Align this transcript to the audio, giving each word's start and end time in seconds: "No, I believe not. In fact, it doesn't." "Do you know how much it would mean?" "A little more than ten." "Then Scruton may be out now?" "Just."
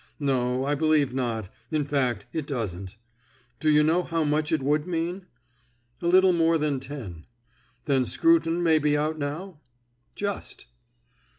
"No, 0.19 0.65
I 0.65 0.73
believe 0.73 1.13
not. 1.13 1.47
In 1.69 1.85
fact, 1.85 2.25
it 2.33 2.47
doesn't." 2.47 2.95
"Do 3.59 3.69
you 3.69 3.83
know 3.83 4.01
how 4.01 4.23
much 4.23 4.51
it 4.51 4.63
would 4.63 4.87
mean?" 4.87 5.27
"A 6.01 6.07
little 6.07 6.33
more 6.33 6.57
than 6.57 6.79
ten." 6.79 7.27
"Then 7.85 8.07
Scruton 8.07 8.63
may 8.63 8.79
be 8.79 8.97
out 8.97 9.19
now?" 9.19 9.59
"Just." 10.15 10.65